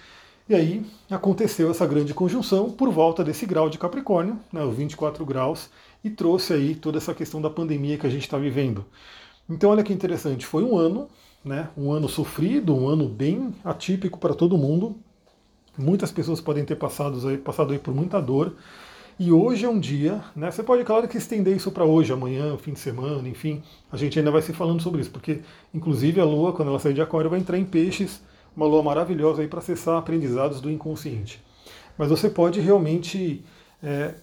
E 0.49 0.55
aí 0.55 0.83
aconteceu 1.11 1.71
essa 1.71 1.87
grande 1.87 2.15
conjunção 2.15 2.71
por 2.71 2.91
volta 2.91 3.23
desse 3.23 3.45
grau 3.45 3.69
de 3.69 3.77
Capricórnio, 3.77 4.41
né, 4.51 4.65
os 4.65 4.75
24 4.75 5.25
graus, 5.27 5.69
e 6.03 6.09
trouxe 6.09 6.55
aí 6.55 6.75
toda 6.75 6.97
essa 6.97 7.13
questão 7.13 7.43
da 7.43 7.51
pandemia 7.51 7.99
que 7.99 8.07
a 8.07 8.11
gente 8.11 8.23
está 8.23 8.39
vivendo. 8.39 8.83
Então 9.47 9.69
olha 9.69 9.83
que 9.83 9.93
interessante, 9.93 10.47
foi 10.47 10.65
um 10.65 10.75
ano, 10.75 11.07
né, 11.45 11.69
um 11.77 11.93
ano 11.93 12.09
sofrido, 12.09 12.75
um 12.75 12.89
ano 12.89 13.07
bem 13.07 13.55
atípico 13.63 14.19
para 14.19 14.33
todo 14.33 14.57
mundo. 14.57 14.97
Muitas 15.77 16.11
pessoas 16.11 16.41
podem 16.41 16.65
ter 16.65 16.77
passado 16.77 17.29
aí, 17.29 17.37
passado 17.37 17.73
aí 17.73 17.79
por 17.79 17.95
muita 17.95 18.19
dor. 18.19 18.55
E 19.19 19.31
hoje 19.31 19.67
é 19.67 19.69
um 19.69 19.79
dia, 19.79 20.23
né? 20.35 20.49
Você 20.49 20.63
pode, 20.63 20.85
claro, 20.85 21.09
que 21.09 21.19
estender 21.19 21.57
isso 21.57 21.73
para 21.73 21.85
hoje, 21.85 22.13
amanhã, 22.13 22.57
fim 22.57 22.73
de 22.73 22.79
semana, 22.79 23.29
enfim. 23.29 23.63
A 23.91 23.97
gente 23.97 24.17
ainda 24.17 24.31
vai 24.31 24.41
se 24.41 24.53
falando 24.53 24.81
sobre 24.81 25.01
isso, 25.01 25.11
porque, 25.11 25.41
inclusive, 25.75 26.21
a 26.21 26.25
Lua, 26.25 26.53
quando 26.53 26.69
ela 26.69 26.79
sair 26.79 26.95
de 26.95 27.03
Aquário, 27.03 27.29
vai 27.29 27.41
entrar 27.41 27.59
em 27.59 27.65
Peixes, 27.65 28.23
uma 28.59 28.67
Lua 28.67 28.83
maravilhosa 28.83 29.47
para 29.47 29.61
acessar 29.61 29.97
aprendizados 29.97 30.61
do 30.61 30.69
inconsciente. 30.69 31.41
Mas 31.97 32.09
você 32.09 32.29
pode 32.29 32.59
realmente 32.59 33.45
é, 33.81 34.15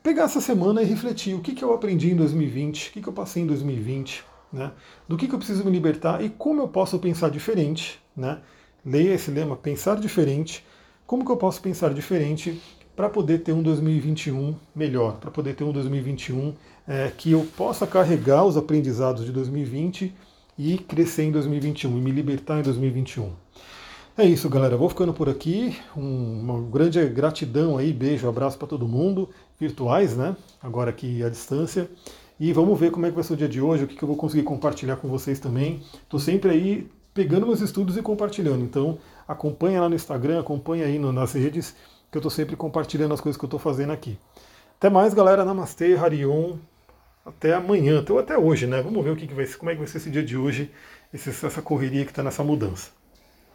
pegar 0.00 0.24
essa 0.24 0.40
semana 0.40 0.82
e 0.82 0.84
refletir 0.84 1.34
o 1.34 1.40
que, 1.40 1.52
que 1.52 1.64
eu 1.64 1.74
aprendi 1.74 2.12
em 2.12 2.14
2020, 2.14 2.88
o 2.88 2.92
que, 2.92 3.02
que 3.02 3.08
eu 3.08 3.12
passei 3.12 3.42
em 3.42 3.46
2020, 3.46 4.24
né? 4.52 4.70
Do 5.08 5.16
que, 5.16 5.26
que 5.26 5.34
eu 5.34 5.38
preciso 5.38 5.64
me 5.64 5.70
libertar 5.72 6.22
e 6.22 6.30
como 6.30 6.62
eu 6.62 6.68
posso 6.68 6.96
pensar 7.00 7.28
diferente, 7.28 8.00
né? 8.16 8.38
Leia 8.86 9.14
esse 9.14 9.32
lema, 9.32 9.56
pensar 9.56 9.98
diferente. 9.98 10.64
Como 11.04 11.24
que 11.24 11.32
eu 11.32 11.36
posso 11.36 11.60
pensar 11.60 11.92
diferente 11.92 12.62
para 12.94 13.08
poder 13.08 13.38
ter 13.38 13.52
um 13.52 13.64
2021 13.64 14.54
melhor, 14.76 15.16
para 15.16 15.30
poder 15.30 15.56
ter 15.56 15.64
um 15.64 15.72
2021 15.72 16.54
é, 16.86 17.10
que 17.16 17.32
eu 17.32 17.44
possa 17.56 17.84
carregar 17.84 18.44
os 18.44 18.56
aprendizados 18.56 19.24
de 19.24 19.32
2020 19.32 20.14
e 20.56 20.78
crescer 20.78 21.24
em 21.24 21.32
2021 21.32 21.98
e 21.98 22.00
me 22.00 22.12
libertar 22.12 22.60
em 22.60 22.62
2021. 22.62 23.32
É 24.16 24.26
isso, 24.26 24.46
galera. 24.50 24.76
Vou 24.76 24.90
ficando 24.90 25.14
por 25.14 25.26
aqui. 25.30 25.74
Um, 25.96 26.40
uma 26.40 26.60
grande 26.70 27.02
gratidão 27.08 27.78
aí, 27.78 27.94
beijo, 27.94 28.28
abraço 28.28 28.58
para 28.58 28.68
todo 28.68 28.86
mundo, 28.86 29.30
virtuais, 29.58 30.14
né? 30.14 30.36
Agora 30.62 30.90
aqui 30.90 31.24
à 31.24 31.30
distância. 31.30 31.88
E 32.38 32.52
vamos 32.52 32.78
ver 32.78 32.90
como 32.90 33.06
é 33.06 33.08
que 33.08 33.14
vai 33.14 33.24
ser 33.24 33.32
o 33.32 33.36
dia 33.36 33.48
de 33.48 33.60
hoje, 33.60 33.84
o 33.84 33.86
que, 33.86 33.96
que 33.96 34.02
eu 34.02 34.06
vou 34.06 34.16
conseguir 34.16 34.42
compartilhar 34.42 34.96
com 34.96 35.08
vocês 35.08 35.40
também. 35.40 35.82
Estou 36.02 36.20
sempre 36.20 36.50
aí 36.50 36.90
pegando 37.14 37.46
meus 37.46 37.62
estudos 37.62 37.96
e 37.96 38.02
compartilhando. 38.02 38.62
Então 38.62 38.98
acompanha 39.26 39.80
lá 39.80 39.88
no 39.88 39.94
Instagram, 39.94 40.40
acompanha 40.40 40.84
aí 40.84 40.98
no, 40.98 41.10
nas 41.10 41.32
redes 41.32 41.74
que 42.10 42.18
eu 42.18 42.20
estou 42.20 42.30
sempre 42.30 42.54
compartilhando 42.54 43.14
as 43.14 43.20
coisas 43.20 43.38
que 43.38 43.44
eu 43.44 43.46
estou 43.46 43.60
fazendo 43.60 43.92
aqui. 43.92 44.18
Até 44.76 44.90
mais, 44.90 45.14
galera. 45.14 45.42
Namastê, 45.42 45.94
Harion. 45.96 46.56
Até 47.24 47.54
amanhã, 47.54 48.04
ou 48.10 48.18
até 48.18 48.36
hoje, 48.36 48.66
né? 48.66 48.82
Vamos 48.82 49.02
ver 49.02 49.10
o 49.10 49.16
que, 49.16 49.26
que 49.26 49.34
vai 49.34 49.46
ser, 49.46 49.56
como 49.56 49.70
é 49.70 49.74
que 49.74 49.78
vai 49.78 49.88
ser 49.88 49.98
esse 49.98 50.10
dia 50.10 50.22
de 50.22 50.36
hoje, 50.36 50.70
essa 51.14 51.62
correria 51.62 52.04
que 52.04 52.10
está 52.10 52.22
nessa 52.22 52.44
mudança. 52.44 52.90